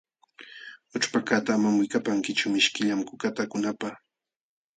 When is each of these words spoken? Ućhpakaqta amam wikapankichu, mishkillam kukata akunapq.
Ućhpakaqta 0.95 1.49
amam 1.55 1.75
wikapankichu, 1.81 2.45
mishkillam 2.53 3.01
kukata 3.09 3.39
akunapq. 3.45 3.83